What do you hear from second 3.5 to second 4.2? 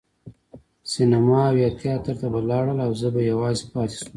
پاتې شوم.